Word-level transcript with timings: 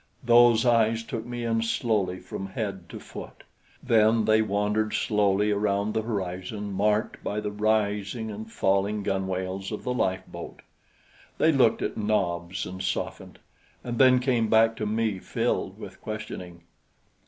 Those 0.23 0.65
eyes 0.65 1.03
took 1.03 1.27
me 1.27 1.43
in 1.43 1.61
slowly 1.61 2.17
from 2.19 2.47
head 2.47 2.89
to 2.89 2.99
foot; 2.99 3.43
then 3.83 4.25
they 4.25 4.41
wandered 4.41 4.95
slowly 4.95 5.51
around 5.51 5.93
the 5.93 6.01
horizon 6.01 6.73
marked 6.73 7.23
by 7.23 7.39
the 7.39 7.51
rising 7.51 8.31
and 8.31 8.51
falling 8.51 9.03
gunwales 9.03 9.71
of 9.71 9.83
the 9.83 9.93
lifeboat. 9.93 10.63
They 11.37 11.51
looked 11.51 11.83
at 11.83 11.97
Nobs 11.97 12.65
and 12.65 12.81
softened, 12.81 13.37
and 13.83 13.99
then 13.99 14.17
came 14.17 14.49
back 14.49 14.75
to 14.77 14.87
me 14.87 15.19
filled 15.19 15.77
with 15.77 16.01
questioning. 16.01 16.63